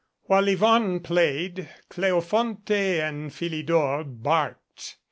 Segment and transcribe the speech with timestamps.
[0.23, 4.97] While Yvonne played, Cleofonte and Philidor "barked."